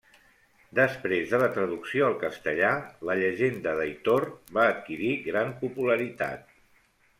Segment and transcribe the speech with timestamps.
[0.77, 2.71] Després de la traducció al castellà,
[3.11, 4.27] la llegenda d'Aitor
[4.59, 6.53] va adquirir gran popularitat.